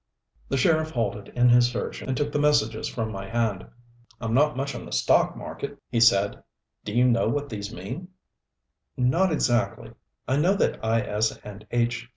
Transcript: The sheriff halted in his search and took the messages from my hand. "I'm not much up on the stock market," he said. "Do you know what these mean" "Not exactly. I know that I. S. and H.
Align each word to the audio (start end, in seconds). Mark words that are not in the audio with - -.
The 0.49 0.57
sheriff 0.57 0.89
halted 0.89 1.27
in 1.35 1.49
his 1.49 1.67
search 1.69 2.01
and 2.01 2.17
took 2.17 2.31
the 2.31 2.39
messages 2.39 2.87
from 2.87 3.11
my 3.11 3.29
hand. 3.29 3.67
"I'm 4.19 4.33
not 4.33 4.57
much 4.57 4.73
up 4.73 4.79
on 4.79 4.87
the 4.87 4.91
stock 4.91 5.37
market," 5.37 5.77
he 5.91 5.99
said. 5.99 6.41
"Do 6.83 6.91
you 6.91 7.05
know 7.05 7.27
what 7.29 7.49
these 7.49 7.71
mean" 7.71 8.07
"Not 9.13 9.31
exactly. 9.31 9.91
I 10.27 10.37
know 10.37 10.55
that 10.55 10.83
I. 10.83 11.01
S. 11.01 11.37
and 11.43 11.67
H. 11.69 12.09